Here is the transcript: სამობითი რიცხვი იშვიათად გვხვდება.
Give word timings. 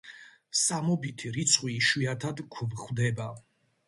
სამობითი 0.59 1.33
რიცხვი 1.35 1.73
იშვიათად 1.81 2.41
გვხვდება. 2.57 3.29